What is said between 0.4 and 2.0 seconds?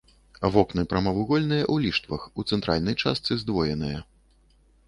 Вокны прамавугольныя ў